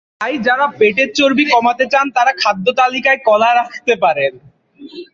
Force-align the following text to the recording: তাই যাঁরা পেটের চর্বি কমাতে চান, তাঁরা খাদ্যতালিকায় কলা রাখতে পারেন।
তাই 0.21 0.35
যাঁরা 0.47 0.67
পেটের 0.79 1.09
চর্বি 1.15 1.43
কমাতে 1.53 1.85
চান, 1.93 2.05
তাঁরা 2.15 2.33
খাদ্যতালিকায় 2.41 3.19
কলা 3.27 3.49
রাখতে 3.53 3.93
পারেন। 4.03 4.33